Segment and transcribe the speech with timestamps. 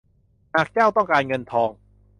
[0.53, 1.69] หากเจ้าต้องการเงินทอง